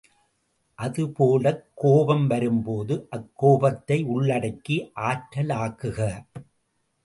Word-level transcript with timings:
அதுபோலக் 0.79 1.61
கோபம் 1.75 2.25
வரும்போது 2.27 2.95
அக்கோபத்தை 3.11 3.99
உள்ளடக்கி 4.11 4.77
ஆற்றலாக்குக! 5.03 5.99